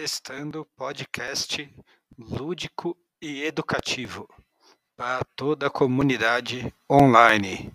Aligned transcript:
Testando 0.00 0.66
podcast 0.78 1.70
lúdico 2.16 2.96
e 3.20 3.44
educativo 3.44 4.26
para 4.96 5.22
toda 5.36 5.66
a 5.66 5.70
comunidade 5.70 6.72
online. 6.90 7.70